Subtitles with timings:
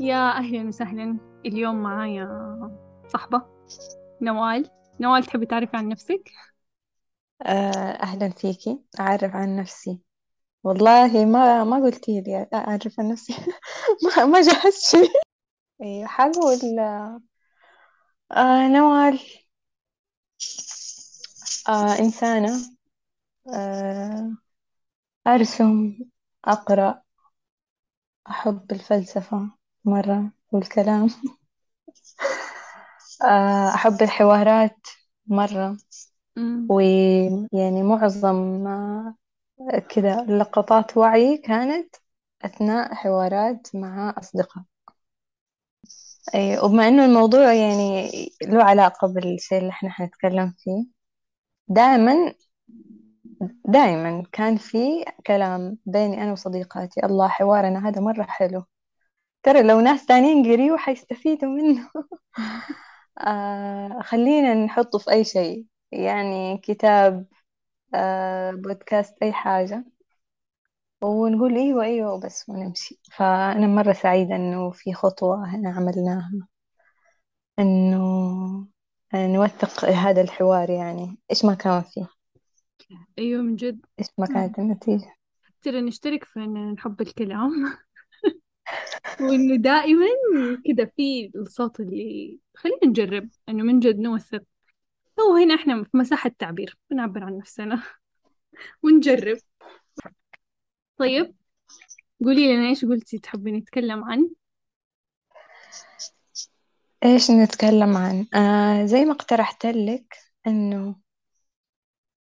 [0.00, 1.18] يا أهلا وسهلا.
[1.46, 2.28] اليوم معايا
[3.08, 3.42] صحبة
[4.22, 4.70] نوال.
[5.00, 6.30] نوال تحبي تعرفي عن نفسك؟
[7.42, 8.80] آه، أهلا فيكي.
[9.00, 10.00] أعرف عن نفسي.
[10.64, 13.34] والله ما ما قلتي لي أعرف عن نفسي.
[14.16, 15.10] ما ما جهزت شيء
[15.82, 16.78] أيوة حقول.
[18.32, 19.20] آه نوال.
[21.68, 22.52] آه إنسانة.
[23.54, 24.36] آه
[25.26, 25.98] أرسم
[26.44, 27.02] أقرأ
[28.30, 29.55] أحب الفلسفة.
[29.86, 31.08] مرة والكلام.
[33.22, 34.76] آه أحب الحوارات
[35.26, 35.76] مرة.
[36.70, 39.14] ويعني معظم آه
[39.88, 41.96] كذا لقطات وعي كانت
[42.44, 44.64] أثناء حوارات مع أصدقاء.
[46.34, 48.10] أي وبما إنه الموضوع يعني
[48.42, 50.86] له علاقة بالشيء اللي إحنا حنتكلم فيه
[51.68, 52.34] دائما
[53.64, 58.64] دائما كان في كلام بيني أنا وصديقاتي الله حوارنا هذا مرة حلو.
[59.46, 61.90] ترى لو ناس تانيين قريوا حيستفيدوا منه.
[63.18, 65.66] آه خلينا نحطه في أي شيء.
[65.92, 67.26] يعني كتاب
[67.94, 69.84] آه بودكاست أي حاجة.
[71.02, 73.00] ونقول أيوة أيوة بس ونمشي.
[73.12, 76.48] فأنا مرة سعيدة إنه في خطوة هنا عملناها.
[77.58, 78.66] إنه
[79.14, 81.18] نوثق هذا الحوار يعني.
[81.30, 82.08] إيش ما كان فيه.
[83.18, 83.86] أيوة من جد.
[83.98, 85.14] إيش ما كانت النتيجة.
[85.62, 87.50] ترى نشترك في إن نحب الكلام.
[89.20, 90.06] وإنه دائما
[90.66, 94.42] كذا في الصوت اللي خلينا نجرب إنه من جد نوثق.
[95.20, 97.82] هو هنا إحنا في مساحة تعبير بنعبر عن نفسنا.
[98.82, 99.38] ونجرب.
[100.98, 101.34] طيب
[102.24, 104.30] قولي لنا إيش قلتي تحبي نتكلم عن؟
[107.04, 110.96] إيش نتكلم عن؟ آه زي ما اقترحت لك إنه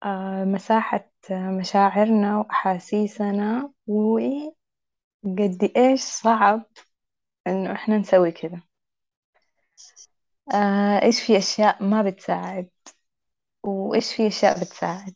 [0.04, 3.72] آه مساحة مشاعرنا وأحاسيسنا
[5.26, 6.66] وقد إيش صعب
[7.48, 8.62] إنه إحنا نسوي كذا؟
[10.54, 12.70] آه إيش في أشياء ما بتساعد؟
[13.64, 15.16] وإيش في أشياء بتساعد؟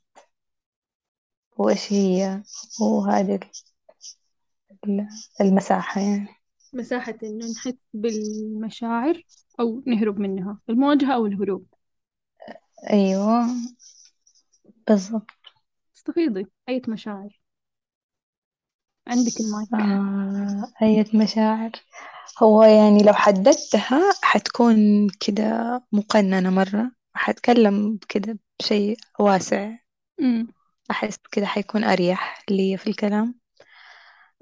[1.57, 2.43] وإيش هي؟
[2.81, 3.39] وهذه
[4.85, 5.07] ال-
[5.41, 6.27] المساحة يعني.
[6.73, 9.23] مساحة إنه نحس بالمشاعر
[9.59, 11.67] أو نهرب منها المواجهة أو الهروب.
[12.89, 13.45] أيوة
[14.87, 15.31] بالضبط.
[15.97, 17.38] استفيضي أي مشاعر.
[19.09, 19.73] عندك المايك.
[19.73, 21.71] آه أية مشاعر.
[22.43, 26.91] هو يعني لو حددتها حتكون كده مقننة مرة.
[27.13, 29.71] حتكلم كده بشيء واسع.
[30.91, 33.35] أحس كده حيكون أريح لي في الكلام.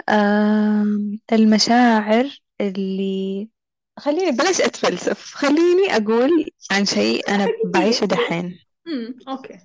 [0.09, 3.49] آم، المشاعر اللي
[3.99, 5.33] خليني بلاش أتفلسف.
[5.33, 8.59] خليني أقول عن شيء أنا بعيشه دحين.
[9.27, 9.59] أوكي.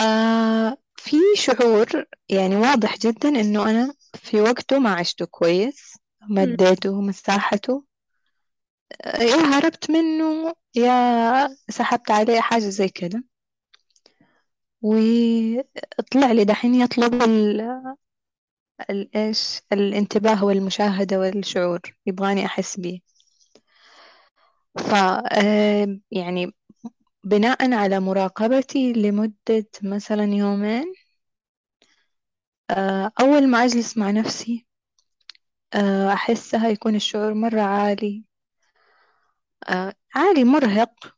[0.00, 5.94] آه في شعور يعني واضح جدا إنه أنا في وقته ما عشته كويس
[6.28, 7.84] ما اديته مساحته.
[9.02, 13.24] آه، يا هربت منه يا سحبت عليه حاجة زي كده.
[14.82, 17.96] وطلع لي دحين يطلب ال-
[18.90, 23.00] ال- إيش؟ الانتباه والمشاهدة والشعور يبغاني أحس بيه.
[24.78, 24.94] ف
[25.32, 26.54] آه، يعني
[27.24, 30.94] بناء على مراقبتي لمدة مثلا يومين
[32.70, 34.66] آه، أول ما أجلس مع نفسي
[35.74, 38.24] آه، أحسها يكون الشعور مرة عالي
[39.68, 41.16] آه، عالي مرهق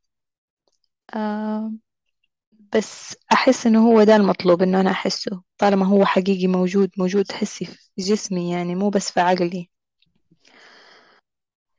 [2.74, 7.64] بس أحس إنه هو ده المطلوب إنه أنا أحسه طالما هو حقيقي موجود موجود حسي
[7.64, 9.70] في جسمي يعني مو بس في عقلي.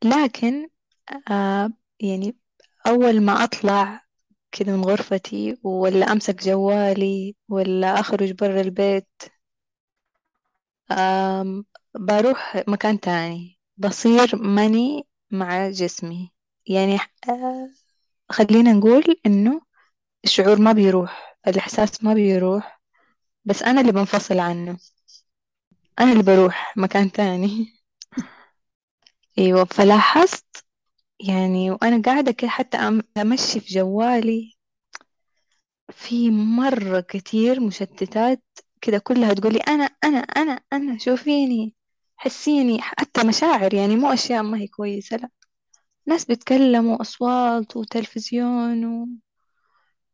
[0.04, 0.70] لكن
[2.00, 2.38] يعني
[2.88, 4.07] أول ما أطلع
[4.52, 9.08] كده من غرفتي ولا أمسك جوالي ولا أخرج برا البيت.
[10.92, 11.66] آم،
[11.96, 13.60] بروح مكان تاني.
[13.78, 16.32] بصير ماني مع جسمي.
[16.68, 16.96] يعني
[17.30, 17.70] آه،
[18.32, 19.62] خلينا نقول إنه
[20.26, 22.82] الشعور ما بيروح الإحساس ما بيروح
[23.46, 24.80] بس أنا اللي بنفصل عنه.
[26.00, 27.68] أنا اللي بروح مكان تاني.
[29.40, 30.67] أيوة فلاحظت
[31.20, 34.54] يعني وأنا قاعدة كده حتى أم- أمشي في جوالي.
[35.92, 38.44] في مرة كتير مشتتات
[38.82, 41.76] كده كلها تقولي أنا أنا أنا أنا شوفيني
[42.18, 45.30] حسيني حتى مشاعر يعني مو أشياء ما هي كويسة لا.
[46.08, 49.08] ناس بيتكلموا أصوات وتلفزيون و...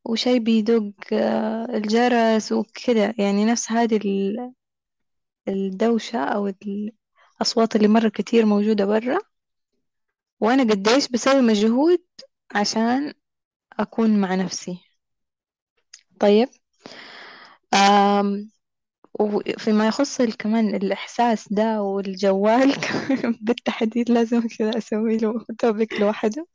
[0.05, 3.15] وشي بيدق آه، الجرس وكده.
[3.19, 4.53] يعني نفس هذه ال-
[5.47, 6.53] الدوشة أو
[7.41, 9.19] الأصوات اللي مرة كتير موجودة برا.
[10.43, 12.03] وأنا قديش بسوي مجهود
[12.55, 13.13] عشان
[13.79, 14.79] أكون مع نفسي.
[16.19, 16.49] طيب.
[19.19, 22.73] وفيما يخص كمان الإحساس ده والجوال
[23.41, 26.47] بالتحديد لازم كذا أسوي له توبيك لوحده.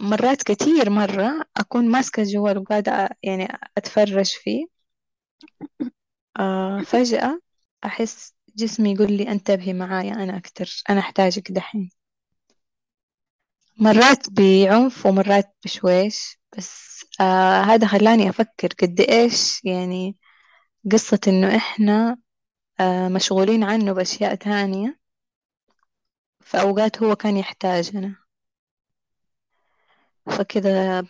[0.00, 3.48] مرات كتير مرة أكون ماسكة الجوال وقاعدة يعني
[3.78, 4.66] أتفرج فيه.
[6.40, 7.40] آه فجأة
[7.84, 11.90] أحس جسمي يقول لي أنتبهي معايا أنا أكتر أنا أحتاجك دحين.
[13.78, 20.16] مرات بعنف ومرات بشويش بس آه هذا خلاني أفكر قد إيش يعني
[20.92, 22.16] قصة إنه إحنا
[22.80, 24.98] آه مشغولين عنه بأشياء تانية
[26.40, 28.16] في أوقات هو كان يحتاجنا.
[30.26, 31.02] فكذا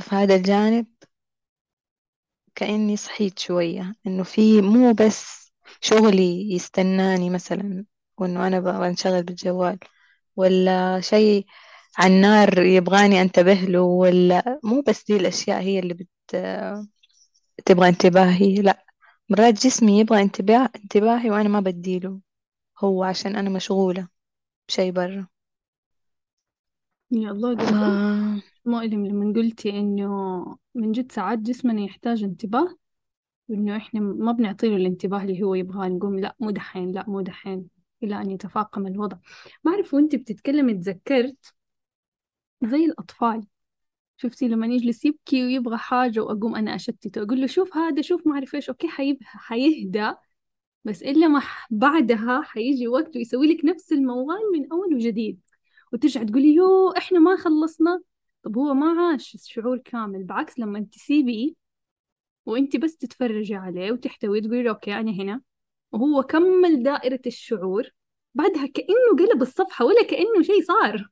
[0.00, 0.86] في هذا الجانب
[2.54, 7.84] كأني صحيت شوية إنه في مو بس شغلي يستناني مثلا
[8.18, 9.78] وإنه أنا بنشغل بالجوال.
[10.36, 11.46] ولا شيء
[11.98, 16.36] على النار يبغاني أنتبه له ولا مو بس دي الأشياء هي اللي بت...
[17.66, 18.84] تبغى انتباهي لا.
[19.30, 22.20] مرات جسمي يبغى انتباه انتباهي وأنا ما بديله
[22.84, 24.08] هو عشان أنا مشغولة
[24.68, 25.28] بشي برا.
[27.10, 27.70] يا الله ف...
[28.66, 30.10] مؤلم لما قلتي إنه
[30.74, 32.76] من جد ساعات جسمنا يحتاج انتباه
[33.48, 37.68] وإنه إحنا ما بنعطيله الانتباه اللي هو يبغاه نقوم لا مو دحين لا مو دحين.
[38.02, 39.16] إلى أن يتفاقم الوضع.
[39.64, 41.54] ما أعرف وأنت بتتكلمي تذكرت
[42.64, 43.46] زي الأطفال.
[44.16, 48.34] شفتي لما يجلس يبكي ويبغى حاجة وأقوم أنا أشتته أقول له شوف هذا شوف ما
[48.34, 50.12] أعرف إيش okay حيب حيهدى.
[50.84, 55.40] بس إلا ما بعدها حيجي وقت ويسوي لك نفس الموال من أول وجديد.
[55.92, 58.00] وترجع تقولي يو إحنا ما خلصنا.
[58.42, 61.52] طب هو ما عاش الشعور كامل بعكس لما تسيبيه
[62.46, 65.40] وأنت بس تتفرجي عليه وتحتوي تقولي له okay أنا هنا.
[66.02, 67.90] وهو كمل دائرة الشعور
[68.34, 71.08] بعدها كأنه قلب الصفحة ولا كأنه شيء صار.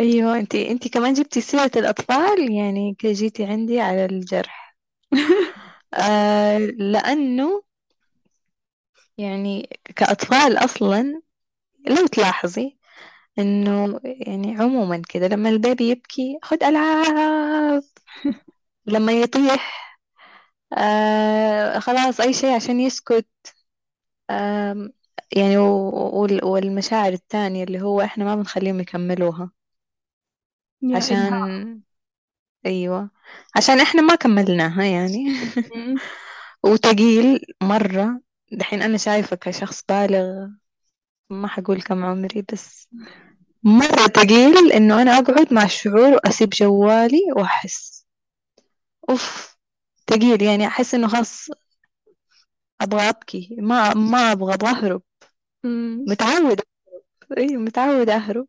[0.00, 4.76] أيوة أنتي أنتي كمان جبتي سيرة الأطفال يعني كي جيتي عندي على الجرح.
[5.94, 7.62] آه لأنه
[9.18, 11.22] يعني كأطفال أصلا
[11.88, 12.78] لو تلاحظي
[13.38, 17.84] إنه يعني عموما كده لما البيبي يبكي خد ألعاب.
[18.86, 19.89] لما يطيح
[20.78, 23.26] آه خلاص أي شيء عشان يسكت.
[24.30, 24.92] آم
[25.36, 29.50] يعني و- وال- والمشاعر التانية اللي هو إحنا ما بنخليهم يكملوها.
[30.82, 31.82] يا عشان
[32.66, 33.10] أيوة.
[33.56, 35.24] عشان إحنا ما كملناها يعني.
[35.76, 36.00] مم.
[36.64, 38.20] وتقيل مرة.
[38.52, 40.48] دحين أنا شايفة كشخص بالغ
[41.30, 42.88] ما حقول كم عمري بس
[43.64, 48.06] مرة تقيل إنه أنا أقعد مع الشعور وأسيب جوالي وأحس.
[49.10, 49.56] أوف.
[50.10, 51.50] تقيل يعني أحس إنه خلاص
[52.80, 55.02] أبغى أبكي ما ما أبغى أبغى أهرب.
[56.08, 56.64] متعودة
[57.38, 58.46] أيوة متعودة أهرب.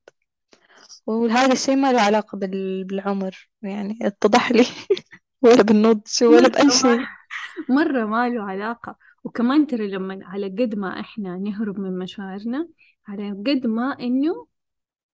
[1.08, 2.84] وهذا الشيء ما له علاقة بال...
[2.84, 4.66] بالعمر يعني اتضح لي.
[5.44, 7.00] ولا بالنضج ولا بأي شيء.
[7.70, 8.96] مرة ما له علاقة.
[9.24, 12.70] وكمان ترى لما على قد ما إحنا نهرب من مشاعرنا
[13.08, 14.48] على قد ما إنه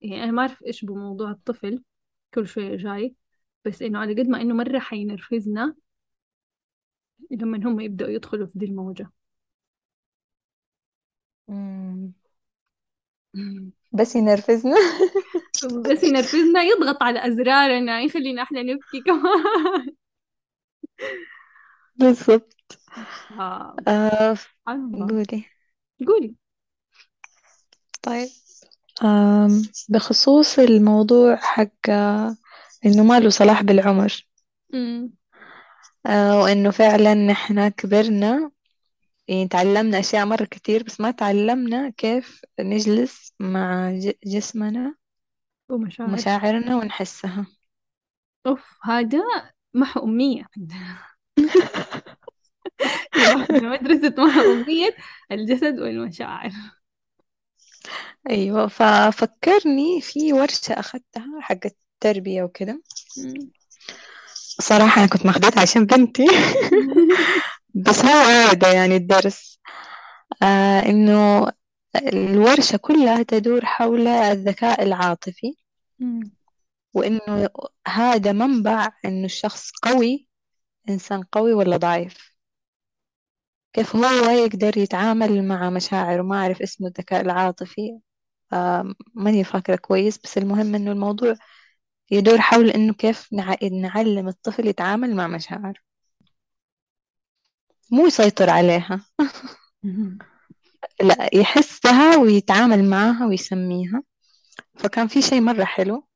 [0.01, 1.83] يعني أنا ما أعرف إيش بموضوع الطفل
[2.33, 3.15] كل شوية جاي
[3.65, 5.75] بس إنه على قد ما إنه مرة حينرفزنا
[7.31, 9.11] لما هم يبدأوا يدخلوا في دي الموجة.
[11.47, 12.13] مم.
[13.93, 14.75] بس ينرفزنا.
[15.91, 19.95] بس ينرفزنا يضغط على أزرارنا يخلينا إحنا نبكي كمان.
[21.95, 22.79] بالضبط.
[23.39, 23.75] آه.
[23.87, 24.37] آه
[25.09, 25.45] قولي.
[26.07, 26.35] قولي.
[28.01, 28.29] طيب.
[29.03, 32.37] آم بخصوص الموضوع حق آه،
[32.85, 34.27] إنه ما له صلاح بالعمر.
[36.07, 38.51] آه وإنه فعلا نحن كبرنا.
[39.27, 44.95] يعني تعلمنا أشياء مرة كتير بس ما تعلمنا كيف نجلس مع ج- جسمنا
[45.69, 47.45] ومشاعر ومشاعرنا ونحسها.
[48.47, 49.19] أوف هذا
[49.73, 50.45] محو أمية
[53.61, 54.95] مدرسة محو أمية
[55.31, 56.51] الجسد والمشاعر.
[58.29, 62.81] أيوة ففكرني في ورشة أخذتها حقت تربية وكده.
[64.61, 66.27] صراحة أنا كنت ماخدتها عشان بنتي.
[67.85, 68.11] بس هو
[68.47, 69.59] عادة يعني الدرس.
[70.43, 71.51] آه إنه
[71.95, 75.55] الورشة كلها تدور حول الذكاء العاطفي.
[76.93, 77.49] وإنه
[77.87, 80.27] هذا منبع إنه الشخص قوي
[80.89, 82.37] إنسان قوي ولا ضعيف.
[83.73, 87.99] كيف هو يقدر يتعامل مع مشاعره ما أعرف اسمه الذكاء العاطفي.
[88.53, 91.35] آه ماني فاكرة كويس بس المهم إنه الموضوع
[92.11, 95.79] يدور حول إنه كيف نع- نعلم الطفل يتعامل مع مشاعره
[97.91, 99.05] مو يسيطر عليها.
[101.01, 104.03] لا يحسها ويتعامل معاها ويسميها
[104.79, 106.07] فكان في شيء مرة حلو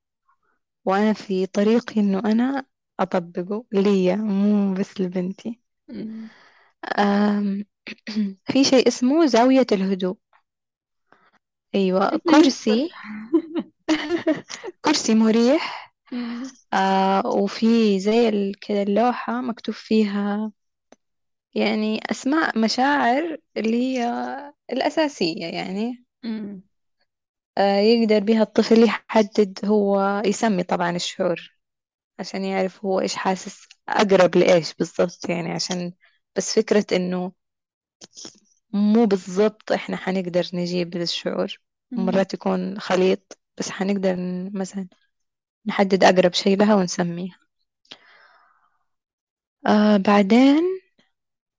[0.85, 2.65] وأنا في طريقي إنه أنا
[2.99, 6.29] أطبقه ليا مو بس لبنتي مم.
[6.99, 7.65] أم...
[8.51, 10.17] في شيء اسمه زاوية الهدوء
[11.75, 12.89] أيوة كرسي
[14.85, 16.51] كرسي مريح مم.
[16.73, 20.51] آه وفي زي ال- كده اللوحة مكتوب فيها
[21.55, 24.05] يعني أسماء مشاعر اللي هي
[24.71, 26.61] الأساسية يعني مم.
[27.57, 31.57] آه يقدر بها الطفل يحدد هو يسمي طبعا الشعور
[32.19, 35.93] عشان يعرف هو إيش حاسس أقرب لإيش بالضبط يعني عشان
[36.37, 37.33] بس فكرة إنه
[38.73, 41.57] مو بالضبط إحنا حنقدر نجيب الشعور
[41.91, 42.21] مم.
[42.21, 44.87] مرات يكون خليط بس حنقدر ن- مثلا
[45.67, 47.29] نحدد أقرب شيء لها ونسميه
[49.67, 50.63] آه بعدين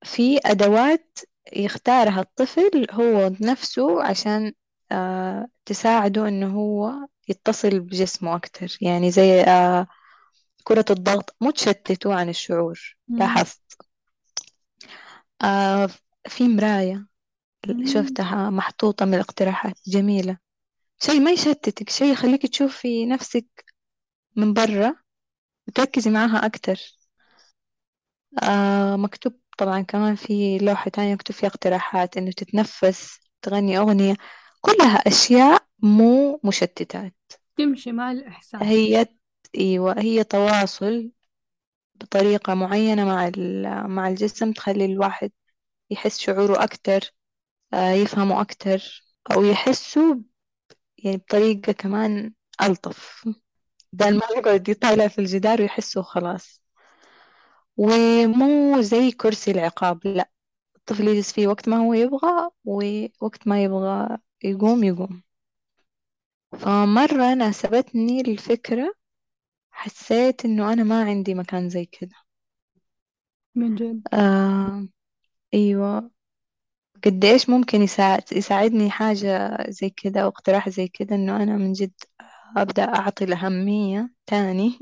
[0.05, 1.19] في أدوات
[1.53, 4.53] يختارها الطفل هو بنفسه عشان
[4.91, 6.91] آه تساعده إنه هو
[7.29, 8.77] يتصل بجسمه أكتر.
[8.81, 9.87] يعني زي آه
[10.63, 12.97] كرة الضغط مو تشتته عن الشعور.
[13.07, 13.19] مم.
[13.19, 13.61] لاحظت؟
[15.43, 15.89] آه
[16.27, 17.07] في مراية.
[17.65, 17.85] مم.
[17.87, 19.75] شفتها؟ محطوطة من الاقتراحات.
[19.87, 20.37] جميلة.
[21.05, 23.65] شيء ما يشتتك شيء يخليك تشوفي نفسك
[24.37, 24.95] من برا
[25.69, 26.79] وتركزي معاها أكتر.
[28.43, 34.15] آه مكتوب طبعا كمان في لوحة تانية مكتوب فيها اقتراحات إنه تتنفس تغني أغنية
[34.61, 37.15] كلها أشياء مو مشتتات.
[37.57, 38.61] تمشي مع الإحساس.
[38.61, 39.05] هي
[39.57, 41.11] أيوة هي تواصل
[41.95, 45.31] بطريقة معينة مع ال- مع الجسم تخلي الواحد
[45.91, 47.13] يحس شعوره أكتر
[47.73, 50.21] آه يفهمه أكتر أو يحسه
[51.03, 53.29] يعني بطريقة كمان ألطف.
[53.93, 56.61] بدل ما يقعد يطالع في الجدار ويحسه خلاص.
[57.77, 60.29] ومو زي كرسي العقاب لا.
[60.75, 65.23] الطفل يجلس فيه وقت ما هو يبغى ووقت ما يبغى يقوم يقوم.
[66.59, 68.93] فمرة ناسبتني الفكرة
[69.71, 72.15] حسيت إنه أنا ما عندي مكان زي كده.
[73.55, 74.87] من جد؟ آه
[75.53, 76.11] أيوة.
[77.05, 81.91] قديش ممكن يساعد يساعدني حاجة زي كده أو اقتراح زي كده إنه أنا من جد
[82.57, 84.79] أبدأ أعطي الأهمية تاني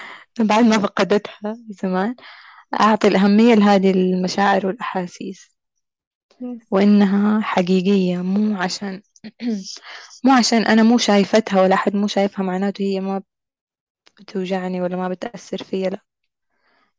[0.40, 2.16] بعد ما فقدتها زمان
[2.80, 5.56] أعطي الأهمية لهذه المشاعر والأحاسيس.
[6.40, 9.02] يس وإنها حقيقية مو عشان
[10.24, 13.22] مو عشان أنا مو شايفتها ولا أحد مو شايفها معناته هي ما
[14.20, 16.00] بتوجعني ولا ما بتأثر فيا لا.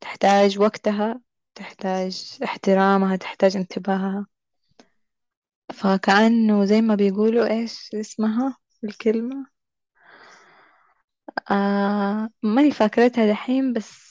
[0.02, 1.22] تحتاج وقتها
[1.56, 4.28] تحتاج احترامها تحتاج انتباهها.
[5.74, 9.48] فكأنه زي ما بيقولوا إيش اسمها الكلمة؟
[11.52, 14.08] آه ماني فاكرتها دحين بس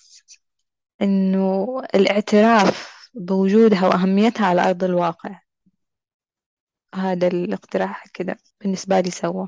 [1.03, 5.41] إنه الاعتراف بوجودها وأهميتها على أرض الواقع.
[6.95, 9.47] هذا الاقتراح كده بالنسبة لي سوا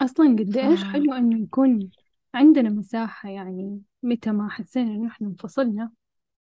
[0.00, 0.56] أصلا قد.
[0.56, 1.90] إيش حلو إنه يكون
[2.34, 5.92] عندنا مساحة يعني متى ما حسينا إنه إحنا انفصلنا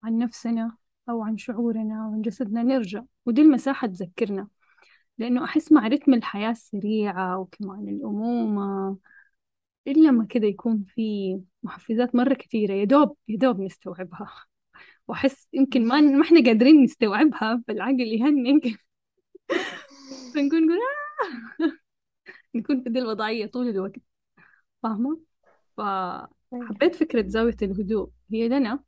[0.04, 0.78] عن نفسنا
[1.10, 3.04] أو عن شعورنا وعن جسدنا نرجع.
[3.26, 4.48] ودي المساحة تذكرنا.
[5.18, 8.98] لأنه أحس مع رتم الحياة السريعة وكمان الأمومة
[9.88, 14.46] إلا ما كده يكون في محفزات مرة كثيرة يا دوب يا دوب نستوعبها.
[15.08, 18.68] وأحس يمكن ما ما إحنا قادرين نستوعبها فالعقل يهنج
[20.36, 21.80] فنكون نقول آه.
[22.56, 23.96] نكون في دي الوضعية طول الوقت.
[24.84, 25.20] فاهمة؟
[25.78, 28.10] فحبيت فكرة زاوية الهدوء.
[28.32, 28.84] هي لنا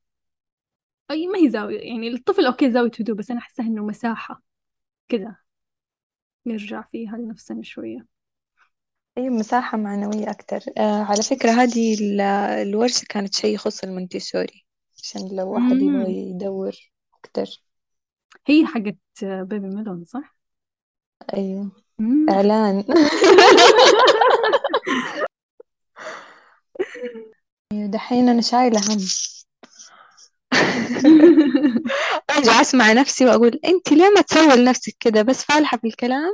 [1.12, 4.44] أي ما هي زاوية يعني الطفل أوكي زاوية هدوء بس أنا أحسها إنه مساحة
[5.10, 5.40] كده
[6.48, 8.08] نرجع فيها لنفسنا شوية
[9.18, 12.22] أي مساحة معنوية أكتر آه على فكرة هذه ال-
[12.68, 14.66] الورشة كانت شيء يخص المونتيسوري
[15.04, 16.30] عشان لو واحد يبغى.
[16.30, 16.76] يدور
[17.14, 17.46] أكتر
[18.48, 20.38] هي حقت بيبي ميلون صح؟
[21.34, 22.28] أيوه مم.
[22.30, 22.84] إعلان
[27.94, 28.98] دحين أنا شايلة هم
[32.38, 36.34] أرجع أسمع نفسي وأقول أنت ليه ما تسوي لنفسك كده؟ بس فالحة في الكلام؟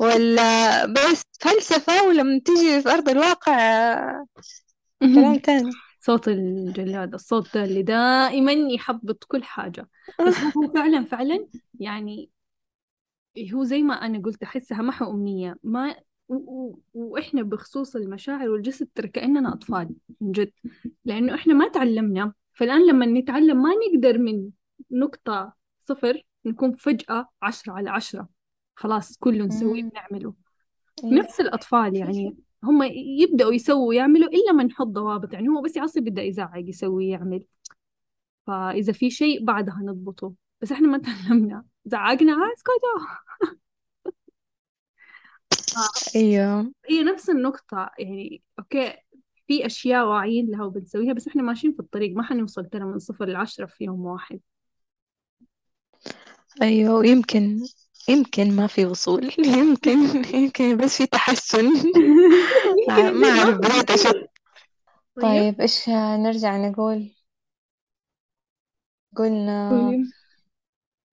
[0.00, 4.24] ولا بس فلسفة ولما تيجي في أرض الواقع؟
[5.14, 5.70] كلام تاني.
[6.00, 9.88] صوت الجلاد الصوت ده اللي دائما يحبط كل حاجة.
[10.24, 11.48] بس هو هو فعلا فعلا
[11.80, 12.30] يعني
[13.52, 15.56] هو زي ما أنا قلت أحسها محو أمنية.
[15.62, 15.96] ما.
[16.94, 20.52] وإحنا بخصوص المشاعر والجسد ترى كأننا أطفال من جد.
[21.04, 24.50] لأنه إحنا ما تعلمنا فالآن لما نتعلم ما نقدر من
[24.90, 28.28] نقطة صفر نكون فجأة عشرة على عشرة.
[28.74, 29.82] خلاص كله نسويه.
[29.82, 30.34] بنعمله
[31.04, 32.82] أيوه نفس الأطفال يعني هم
[33.20, 35.32] يبدأوا يسووا يعملوا إلا ما نحط ضوابط.
[35.32, 37.44] يعني هو بس يعصب يبدأ يزعق يسوي يعمل.
[38.46, 40.32] فإذا في شيء بعدها نضبطه.
[40.60, 41.64] بس إحنا ما تعلمنا.
[41.84, 43.16] زعقنا "آه، اسكتوا
[46.16, 46.72] أيوه.
[46.90, 47.90] هي نفس النقطة.
[47.98, 48.96] يعني أوكي
[49.46, 53.24] في أشياء واعيين لها وبنسويها بس إحنا ماشيين في الطريق ما حنوصل ترى من صفر
[53.24, 54.40] لعشرة في يوم واحد.
[56.62, 57.60] أيوة ويمكن
[58.08, 59.24] يمكن ما في وصول.
[59.58, 61.66] يمكن يمكن بس في تحسن.
[62.88, 64.30] يمكن ما أعرف بدأت أشك
[65.16, 65.24] طيب.
[65.24, 67.12] طيب إيش نرجع نقول؟
[69.16, 69.92] قلنا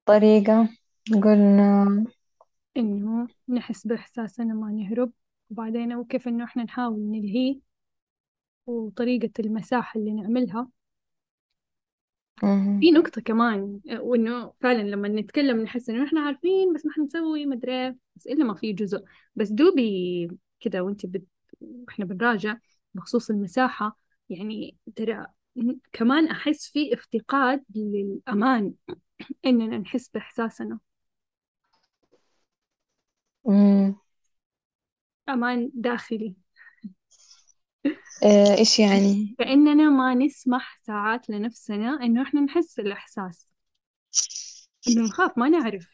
[0.06, 0.70] طريقة
[1.24, 2.06] قلنا
[2.78, 5.12] إنه نحس بإحساسنا ما نهرب
[5.50, 7.73] وبعدين وكيف إنه إحنا نحاول نلهيه
[8.68, 10.68] وطريقة المساحة اللي نعملها
[12.44, 12.80] مهم.
[12.80, 17.96] في نقطة كمان وإنه فعلا لما نتكلم نحس إنه إحنا عارفين بس ما حنسوي مدري
[18.16, 19.04] بس إلا ما في جزء
[19.36, 20.28] بس دوبي
[20.60, 21.24] كده وأنت بت...
[21.90, 22.58] إحنا بنراجع
[22.94, 25.28] بخصوص المساحة يعني ترى
[25.94, 28.74] كمان أحس في افتقاد للأمان
[29.46, 30.80] إننا نحس بإحساسنا
[33.46, 33.96] مم.
[35.30, 36.36] أمان داخلي
[38.24, 43.48] آه، إيش يعني؟ كأننا ما نسمح ساعات لنفسنا إنه إحنا نحس الإحساس.
[44.88, 45.88] إنه نخاف ما نعرف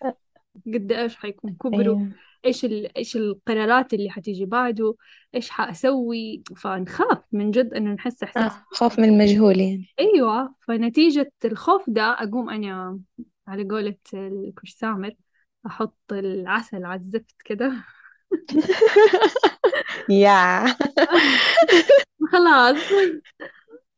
[0.68, 2.12] قد إيش حيكون كبره أيوة.
[2.46, 2.98] إيش ال...
[2.98, 4.96] إيش القرارات اللي حتيجي بعده
[5.36, 6.44] إيش حأسوي.
[6.58, 8.52] فنخاف من جد إنه نحس إحساس.
[8.52, 9.88] آه خوف من المجهول يعني.
[10.00, 10.56] أيوة.
[10.68, 13.00] فنتيجة الخوف ده أقوم أنا
[13.48, 15.14] على قولة الكوش سامر
[15.66, 17.74] أحط العسل على الزفت كده.
[20.10, 20.66] يا
[22.32, 22.78] خلاص.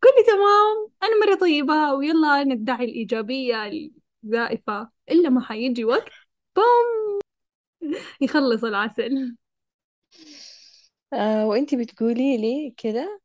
[0.03, 0.91] كله تمام.
[1.03, 3.71] أنا مرة طيبة ويلا ندعي الإيجابية
[4.23, 4.89] الزائفة.
[5.11, 6.09] إلا ما حيجي وقت
[6.55, 7.21] بوم.
[8.21, 9.35] يخلص العسل.
[11.13, 13.21] آه وإنتي بتقولي لي كده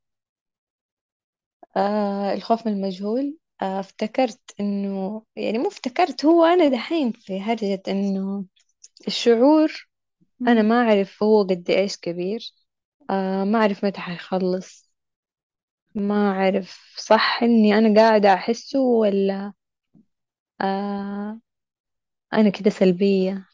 [1.76, 3.38] آه الخوف من المجهول.
[3.62, 8.44] آه افتكرت إنه يعني مو افتكرت هو أنا دحين في هرجة إنه
[9.08, 9.88] الشعور
[10.48, 10.62] أنا.
[10.62, 12.52] ما أعرف هو قد إيش كبير.
[13.10, 14.90] آه ما أعرف متى حيخلص.
[15.94, 19.52] ما أعرف صح إني أنا قاعدة أحسه ولا
[20.60, 21.40] آه
[22.34, 23.48] أنا كده سلبية.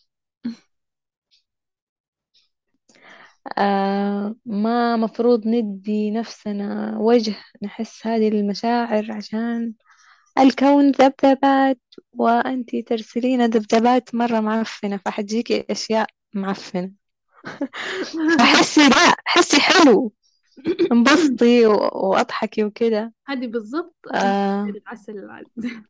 [3.58, 9.74] آه ما مفروض ندي نفسنا وجه نحس هذه المشاعر عشان
[10.38, 11.80] الكون ذبذبات
[12.12, 16.92] وأنتي ترسلين ذبذبات مرة معفنة فحتجيكي أشياء معفنة.
[18.38, 20.12] فحسي لا حسي حلو.
[20.92, 23.12] انبسطي و- وأضحكي وكده.
[23.26, 23.96] هذه بالضبط.
[24.14, 24.64] آه.
[24.64, 25.82] العسل العسل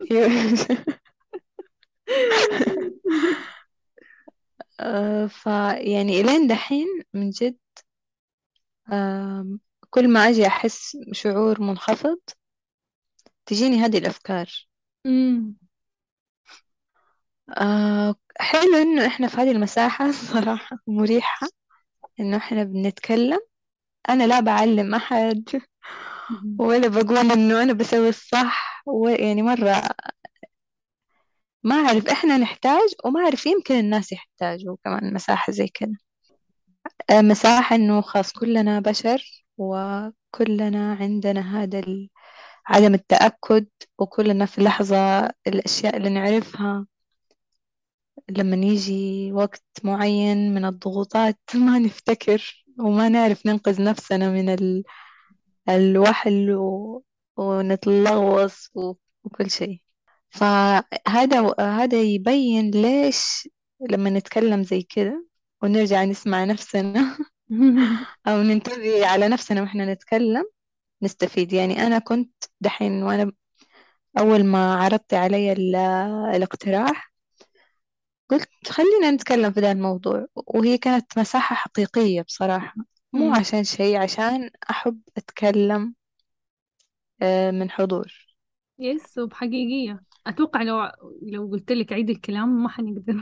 [4.80, 7.58] آه فيعني إلين دحين من جد
[9.90, 12.18] كل ما أجي أحس شعور منخفض
[13.46, 14.66] تجيني هذه الأفكار.
[15.06, 15.54] أمم.
[17.58, 21.46] آه حلو إنه إحنا في هذه المساحة صراحة مريحة
[22.20, 23.40] إنه إحنا بنتكلم.
[24.10, 25.44] أنا لا بعلم أحد
[26.60, 29.82] ولا بقول إنه أنا بسوي الصح ويعني مرة
[31.64, 35.96] ما أعرف إحنا نحتاج وما أعرف يمكن الناس يحتاجوا كمان مساحة زي كده.
[37.10, 42.08] آه، مساحة إنه خلاص كلنا بشر وكلنا عندنا هذا ال-
[42.68, 43.66] عدم التأكد
[43.98, 44.96] وكلنا في لحظة
[45.46, 46.86] الأشياء اللي نعرفها.
[48.30, 54.84] لما يجي وقت معين من الضغوطات ما نفتكر وما نعرف ننقذ نفسنا من ال...
[55.68, 57.04] الوحل و...
[57.36, 58.94] ونتلغوص و...
[59.24, 59.80] وكل شيء.
[60.30, 63.48] فهذا هذا يبين ليش
[63.90, 65.26] لما نتكلم زي كده
[65.62, 67.18] ونرجع نسمع نفسنا
[68.28, 70.44] أو ننتبه على نفسنا وإحنا نتكلم
[71.02, 71.52] نستفيد.
[71.52, 73.32] يعني أنا كنت دحين وأنا
[74.18, 75.76] أول ما عرضت علي ال-
[76.36, 77.11] الاقتراح
[78.30, 82.74] قلت خلينا نتكلم في ذا الموضوع وهي كانت مساحة حقيقية بصراحة.
[83.12, 83.34] مو.
[83.34, 85.94] عشان شيء عشان أحب أتكلم
[87.22, 88.12] آه، من حضور.
[88.78, 90.02] يس وبحقيقية.
[90.26, 90.90] أتوقع لو
[91.22, 93.14] لو قلت لك عيد الكلام ما حنقدر.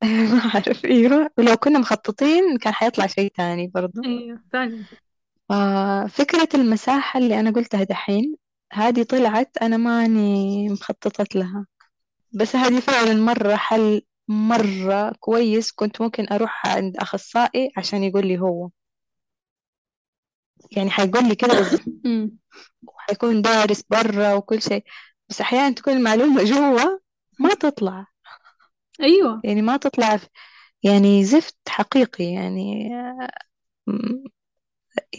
[0.02, 0.84] ما أعرف.
[0.84, 1.30] أيوة.
[1.38, 4.02] ولو كنا مخططين كان حيطلع شيء تاني برضو.
[4.04, 4.84] أيوة فعلا.
[5.48, 8.36] ففكرة المساحة اللي أنا قلتها دحين
[8.72, 11.66] هذه طلعت أنا ماني مخططت لها.
[12.32, 18.38] بس هذه فعلا مرة حل مرة كويس كنت ممكن أروح عند أخصائي عشان يقول لي
[18.40, 18.70] هو.
[20.70, 21.54] يعني حيقول لي كده
[22.06, 22.36] أمم.
[22.88, 24.84] وحيكون دارس برا وكل شيء.
[25.28, 26.98] بس أحيانا تكون المعلومة جوا
[27.40, 28.06] ما تطلع.
[29.00, 29.40] أيوة.
[29.44, 30.18] يعني ما تطلع
[30.82, 32.24] يعني زفت حقيقي.
[32.24, 32.90] يعني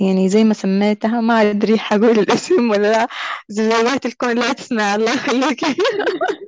[0.01, 3.07] يعني زي ما سميتها ما أدري حقول الاسم ولا
[3.49, 3.97] لا.
[4.05, 5.65] الكون لا تسمع الله يخليكي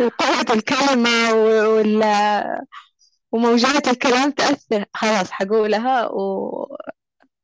[0.00, 2.64] وقوة الكلمة و- ولا
[3.32, 4.84] وموجات الكلام تأثر.
[4.94, 6.76] خلاص حقولها و...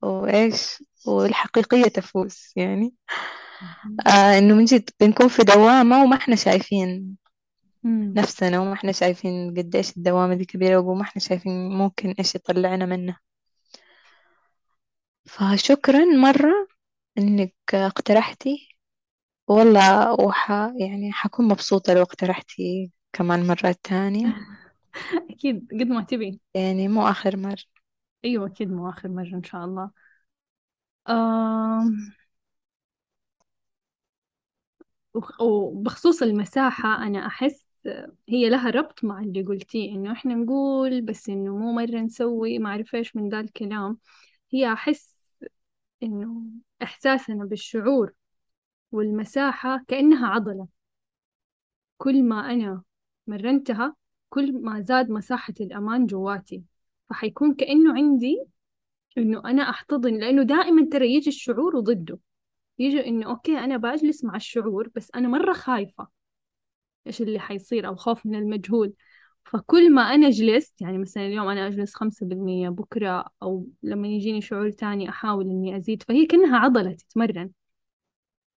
[0.03, 2.95] وإيش؟ والحقيقية تفوز يعني.
[4.07, 7.17] آه إنه من جد بنكون في دوامة وما إحنا شايفين.
[8.15, 13.21] نفسنا وما إحنا شايفين قديش الدوامة دي كبيرة وما إحنا شايفين ممكن إيش يطلعنا منها.
[15.27, 16.69] فشكرا مرة
[17.19, 18.76] إنك اقترحتي
[19.49, 24.35] والله وح يعني حكون مبسوطة لو اقترحتي كمان مرات تانية.
[25.31, 26.41] أكيد قد ما تبي.
[26.55, 27.63] يعني مو آخر مرة.
[28.25, 29.91] أيوة أكيد مو آخر مرة إن شاء الله.
[31.15, 31.93] آم...
[35.41, 37.67] وبخصوص المساحة أنا أحس
[38.29, 42.71] هي لها ربط مع اللي قلتيه إنه إحنا نقول بس إنه مو مرة نسوي ما
[42.71, 43.99] أعرف إيش من ذا الكلام.
[44.53, 45.17] هي أحس
[46.03, 46.43] إنه
[46.83, 48.15] إحساسنا بالشعور
[48.93, 50.69] والمساحة كأنها عضلة.
[51.99, 52.83] كل ما أنا
[53.27, 53.97] مرنتها
[54.29, 56.63] كل ما زاد مساحة الأمان جواتي.
[57.11, 58.45] فحيكون كأنه عندي
[59.19, 62.19] إنه أنا أحتضن لأنه دائما ترى يجي الشعور وضده.
[62.79, 66.09] يجي إنه أوكي أنا بجلس مع الشعور بس أنا مرة خايفة
[67.07, 68.93] إيش اللي حيصير أو خوف من المجهول.
[69.45, 74.41] فكل ما أنا جلست يعني مثلا اليوم أنا أجلس خمسة بالمية بكرة أو لما يجيني
[74.41, 76.03] شعور تاني أحاول إني أزيد.
[76.03, 77.51] فهي كأنها عضلة تتمرن.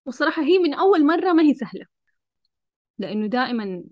[0.09, 1.85] وصراحة هي من أول مرة ما هي سهلة.
[2.97, 3.83] لأنه دائما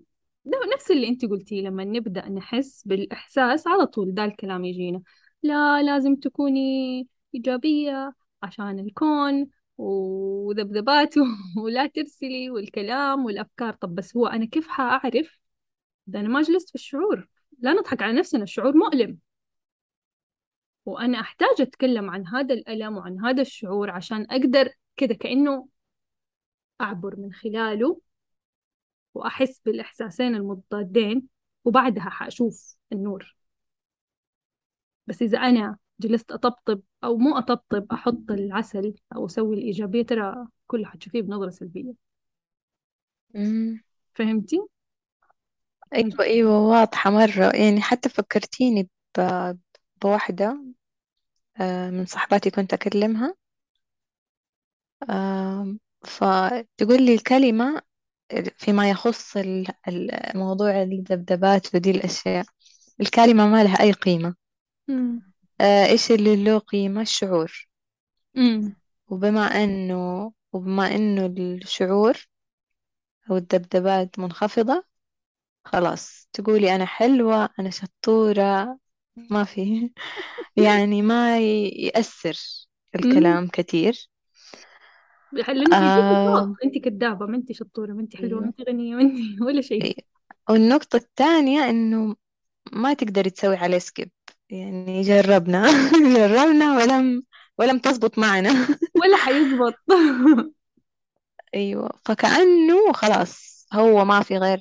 [0.74, 5.02] نفس اللي أنت قلتيه لما نبدأ نحس بالإحساس على طول ده الكلام يجينا.
[5.42, 11.22] لا لازم تكوني إيجابية عشان الكون وذبذباته
[11.64, 13.74] ولا ترسلي والكلام والأفكار.
[13.74, 15.40] طب بس هو أنا كيف حأعرف؟
[16.06, 17.28] ده أنا ما جلست في الشعور.
[17.58, 19.18] لا نضحك على نفسنا الشعور مؤلم.
[20.86, 25.68] وأنا أحتاج أتكلم عن هذا الألم وعن هذا الشعور عشان أقدر كده كأنه
[26.80, 28.00] أعبر من خلاله
[29.14, 31.28] وأحس بالإحساسين المضادين
[31.64, 33.36] وبعدها حأشوف النور
[35.06, 40.84] بس إذا أنا جلست أطبطب أو مو أطبطب أحط العسل أو أسوي الإيجابية ترى كله
[40.86, 42.08] حتشوفيه بنظرة سلبية
[43.34, 43.80] مم.
[44.14, 44.58] فهمتي؟
[45.94, 48.88] أيوة أيوة واضحة مرة يعني حتى فكرتيني
[49.18, 49.56] ب-
[50.02, 50.58] بواحدة
[51.60, 53.34] آه، من صحباتي كنت أكلمها
[56.06, 57.82] فتقول لي الكلمة
[58.56, 62.46] فيما يخص ال- ال- موضوع الذبذبات ودي الأشياء
[63.00, 64.34] الكلمة ما لها أي قيمة.
[65.60, 67.68] آه، إيش اللي له قيمة؟ الشعور.
[68.36, 68.76] امم
[69.10, 72.28] وبما أنه وبما أنه الشعور
[73.30, 74.84] أو الذبذبات منخفضة
[75.64, 78.78] خلاص تقولي أنا حلوة أنا شطورة
[79.30, 79.92] ما في
[80.56, 82.38] يعني ما ي- يأثر
[83.04, 84.10] امم الكلام كتير
[85.34, 86.56] صوت آه.
[86.64, 88.52] أنت كذابة ما أنت شطورة ما أنت حلوة ما أيوه.
[88.58, 89.82] أنت غنية ما أنت ولا شيء.
[89.82, 89.94] أيوه.
[90.50, 92.16] والنقطة الثانية إنه
[92.72, 94.10] ما تقدري تسوي عليه سكيب
[94.50, 95.66] يعني جربنا.
[96.16, 97.22] جربنا ولم
[97.58, 98.50] ولم تزبط معنا.
[99.02, 99.74] ولا حيزبط.
[101.54, 101.90] أيوة.
[102.04, 104.60] فكأنه خلاص هو ما في غير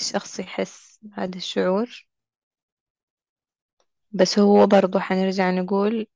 [0.00, 2.06] الشخص يحس بهذا الشعور.
[4.12, 6.06] بس هو برضو حنرجع نقول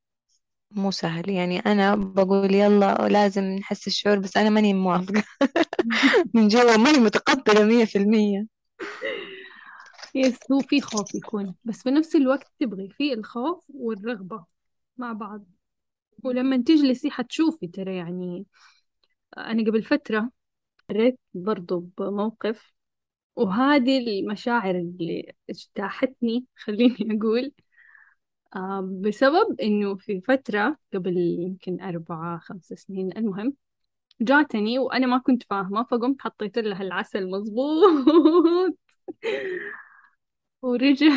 [0.71, 1.31] مو سهل.
[1.31, 5.23] يعني أنا بقول يلا لازم نحس الشعور بس أنا ماني موافقة.
[6.35, 8.47] من جوا ماني متقبلة مية في المية.
[10.15, 14.45] يس هو في خوف يكون بس في نفس الوقت تبغي في الخوف والرغبة
[14.97, 15.45] مع بعض.
[16.25, 18.47] ولما تجلسي حتشوفي ترى يعني
[19.39, 20.33] أنا قبل فترة
[20.91, 22.75] مريت برضو بموقف
[23.37, 27.53] وهذه المشاعر اللي اجتاحتني خليني أقول.
[29.03, 33.57] بسبب إنه في فترة قبل يمكن أربعة خمس سنين المهم
[34.23, 38.79] جاتني وأنا ما كنت فاهمة فقمت حطيت لها العسل مظبوط
[40.63, 41.13] ورجع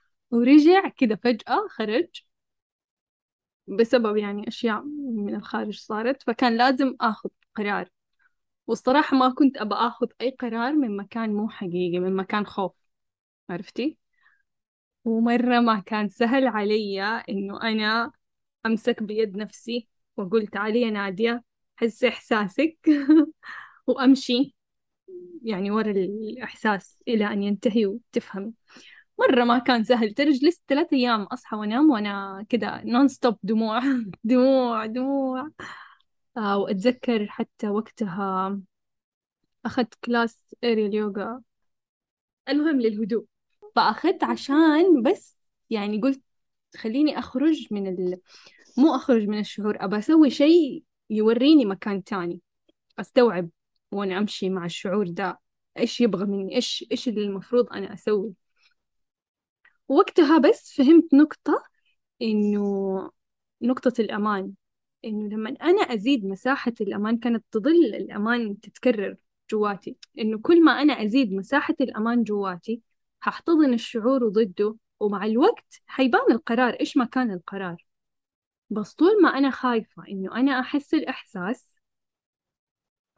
[0.30, 2.08] ورجع كذا فجأة خرج
[3.68, 4.82] بسبب يعني أشياء
[5.16, 7.88] من الخارج صارت فكان لازم آخذ قرار.
[8.66, 12.72] والصراحة ما كنت أبى آخذ أي قرار من مكان مو حقيقي من مكان خوف.
[13.50, 13.98] عرفتي؟
[15.06, 18.12] ومرة ما كان سهل علي إنه أنا
[18.66, 21.44] أمسك بيد نفسي وأقول تعالي يا نادية
[21.76, 22.78] حسي إحساسك
[23.86, 24.54] وأمشي
[25.42, 28.52] يعني ورا الإحساس إلى أن ينتهي وتفهمي
[29.20, 33.80] مرة ما كان سهل ترى جلست ثلاث أيام أصحى وأنام وأنا كذا نون ستوب دموع
[34.24, 35.50] دموع دموع.
[36.36, 38.60] آه وأتذكر حتى وقتها
[39.66, 41.42] أخذت كلاس أريال يوغا
[42.48, 43.26] المهم للهدوء.
[43.76, 45.36] فأخذت عشان بس
[45.70, 46.22] يعني قلت
[46.76, 48.20] خليني أخرج من ال...
[48.78, 52.40] مو أخرج من الشعور أبى أسوي شيء يوريني مكان تاني
[52.98, 53.48] أستوعب
[53.92, 55.40] وأنا أمشي مع الشعور ده
[55.78, 58.34] إيش يبغى مني إيش إيش اللي المفروض أنا أسوي.
[59.88, 61.62] وقتها بس فهمت نقطة
[62.22, 63.10] إنه
[63.62, 64.52] نقطة الأمان
[65.04, 69.16] إنه لما أنا أزيد مساحة الأمان كانت تظل الأمان تتكرر
[69.50, 72.82] جواتي إنه كل ما أنا أزيد مساحة الأمان جواتي
[73.22, 76.72] هحتضن الشعور ضده ومع الوقت حيبان القرار.
[76.80, 77.86] إيش ما كان القرار؟
[78.70, 81.74] بس طول ما أنا خايفة إنه أنا أحس الإحساس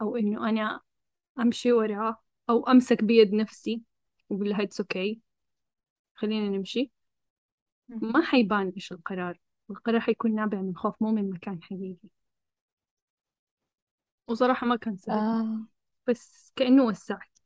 [0.01, 0.81] أو إنه أنا
[1.39, 3.81] أمشي وراه أو أمسك بيد نفسي
[4.29, 5.21] وأقول لها it's okay
[6.15, 6.91] خلينا نمشي
[7.89, 9.39] ما حيبان إيش القرار.
[9.69, 12.09] القرار حيكون نابع من خوف مو من مكان حقيقي.
[14.27, 15.17] وصراحة ما كان سهل.
[15.17, 15.65] آه.
[16.07, 17.38] بس كأنه وسعت.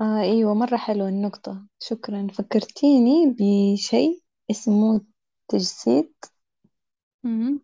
[0.00, 1.66] آه أيوة مرة حلوة النقطة.
[1.82, 2.26] شكرا.
[2.34, 5.00] فكرتيني بشيء اسمه
[5.48, 6.12] تجسيد.
[7.24, 7.60] مم.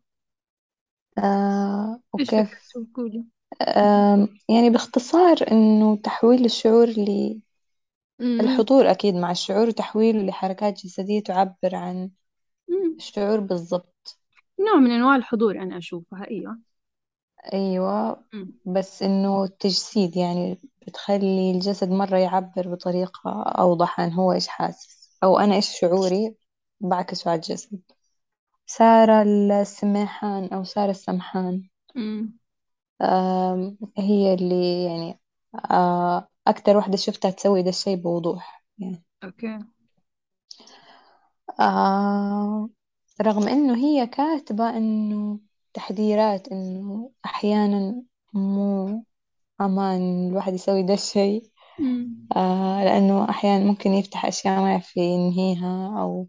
[1.19, 2.49] آه وكيف؟
[2.95, 3.25] قولي
[3.63, 6.89] آه يعني باختصار إنه تحويل الشعور
[8.21, 8.39] مم.
[8.41, 12.11] للحضور أكيد مع الشعور وتحويله لحركات جسدية تعبر عن.
[12.99, 14.19] الشعور بالضبط.
[14.61, 16.59] نوع من أنواع الحضور أنا أشوفها أيوة.
[17.53, 18.53] أيوة مم.
[18.65, 25.19] بس إنه تجسيد يعني بتخلي الجسد مرة يعبر بطريقة أوضح عن هو إيش حاسس.
[25.25, 26.37] أو أنا إيش شعوري
[26.81, 27.81] بعكسه على الجسد.
[28.67, 29.23] سارة
[29.63, 31.69] السماحان أو سارة السمحان.
[31.95, 32.39] مم.
[33.03, 35.21] آم، هي اللي يعني
[35.71, 39.05] آه، أكتر واحدة شفتها تسوي ده الشيء بوضوح يعني.
[39.25, 39.59] أوكي.
[41.61, 42.69] آه،
[43.23, 45.41] رغم إنه هي كاتبة إنه
[45.75, 48.03] تحذيرات إنه أحيانا
[48.35, 49.05] مو
[49.61, 52.29] أمان الواحد يسوي ده الشيء مم.
[52.37, 56.29] آه، لأنه أحيانا ممكن يفتح أشياء ما يعرف ينهيها أو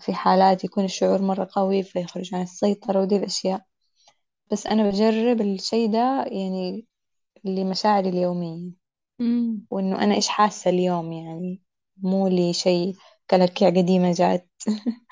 [0.00, 3.64] في حالات يكون الشعور مرة قوي فيخرج عن السيطرة ودي الأشياء
[4.52, 6.86] بس أنا بجرب الشيء ده يعني
[7.44, 8.72] لمشاعري اليومية
[9.20, 9.66] مم.
[9.70, 11.62] وإنه أنا إيش حاسة اليوم يعني
[11.96, 12.52] مو لي
[13.30, 14.48] شيء كلاكيع قديمة جات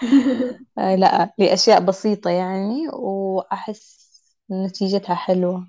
[0.78, 4.08] آه لا لأشياء بسيطة يعني وأحس
[4.50, 5.68] نتيجتها حلوة.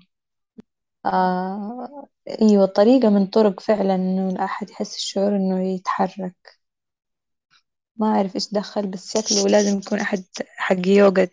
[1.06, 2.08] آه
[2.42, 6.60] أيوة طريقة من طرق فعلا إنه الأحد يحس الشعور إنه يتحرك.
[7.96, 10.24] ما أعرف إيش دخل بس شكله لازم يكون أحد
[10.56, 11.28] حق يوغا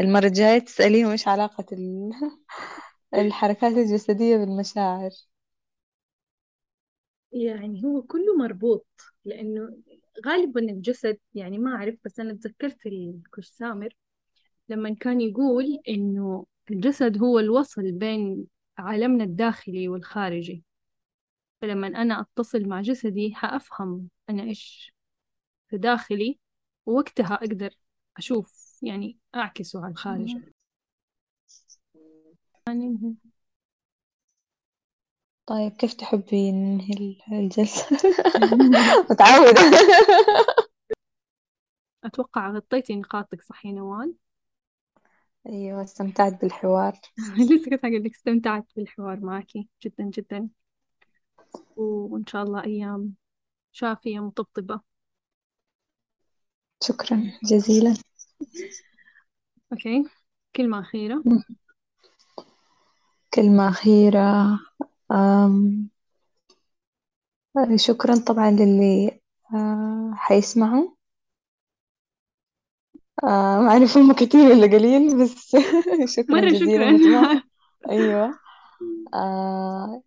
[0.00, 2.10] المرة الجاية تسأليهم إيش علاقة ال-
[3.14, 5.10] الحركات الجسدية بالمشاعر.
[7.32, 8.86] يعني هو كله مربوط
[9.24, 9.76] لأنه
[10.26, 13.94] غالبا الجسد يعني ما أعرف بس أنا تذكرت الكوش سامر
[14.68, 18.46] لما كان يقول إنه الجسد هو الوصل بين
[18.78, 20.64] عالمنا الداخلي والخارجي.
[21.60, 24.94] فلما أنا أتصل مع جسدي حأفهم أنا إيش
[25.68, 26.38] في داخلي
[26.86, 27.74] ووقتها أقدر
[28.16, 30.36] أشوف يعني أعكسه على الخارج.
[35.50, 37.86] طيب كيف تحبي ننهي ال- الجلسة؟
[39.10, 39.60] متعودة.
[42.04, 44.14] أتوقع غطيتي نقاطك صح يا نوال؟
[45.46, 46.92] أيوة استمتعت بالحوار.
[47.50, 49.46] لسه كنت أقول لك استمتعت بالحوار معك
[49.82, 50.48] جدا جدا.
[51.76, 53.14] وإن شاء الله أيام
[53.72, 54.80] شافية مطبطبة.
[56.82, 57.94] شكرا جزيلا.
[59.72, 60.04] أوكي
[60.56, 61.24] كلمة أخيرة.
[63.34, 64.60] كلمة أخيرة.
[65.10, 65.90] أم
[67.76, 69.20] شكرا طبعا للي
[69.54, 70.90] آه، حيسمعوا.
[73.24, 75.56] آه، ما أعرف هم كتير ولا قليل بس
[76.16, 76.96] شكرا مرة جزيلا شكرا.
[76.96, 77.42] نتمنى
[77.90, 78.38] أيوة.
[79.14, 80.02] آه،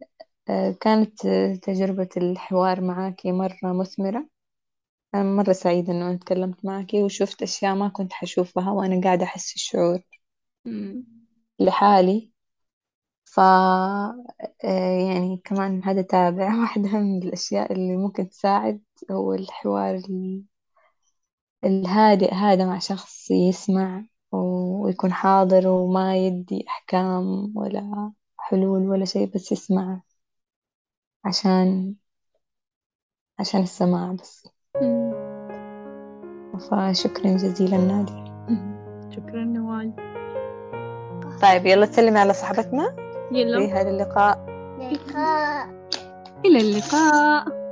[0.49, 1.27] آه، كانت
[1.63, 4.27] تجربة الحوار معاكي مرة مثمرة.
[5.15, 9.55] أنا مرة سعيدة إنه أنا تكلمت معاكي وشفت أشياء ما كنت حشوفها وأنا قاعدة أحس
[9.55, 9.99] الشعور.
[11.59, 12.31] لحالي.
[13.33, 14.27] ف آه،
[15.07, 16.55] يعني كمان هذا تابع.
[16.61, 20.43] واحدة من الأشياء اللي ممكن تساعد هو الحوار ال-
[21.63, 29.51] الهادئ هذا مع شخص يسمع ويكون حاضر وما يدي أحكام ولا حلول ولا شيء بس
[29.51, 30.01] يسمع
[31.25, 31.95] عشان
[33.39, 34.47] عشان السماع بس.
[36.59, 38.23] فشكرا جزيلا نادي.
[39.15, 39.93] شكرا نوال
[41.41, 43.12] طيب يلا تسلمي على صاحبتنا.
[43.29, 43.81] في يلا.
[43.81, 44.45] هذا اللقاء.
[44.79, 45.67] لقاء.
[46.45, 47.62] إلى اللقاء.